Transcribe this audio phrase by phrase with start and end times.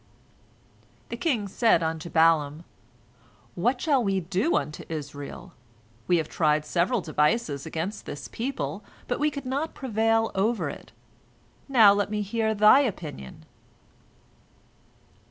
[1.09, 2.63] The king said unto Balaam:
[3.53, 5.53] "What shall we do unto Israel?
[6.07, 10.91] We have tried several devices against this people, but we could not prevail over it.
[11.69, 13.45] Now let me hear thy opinion."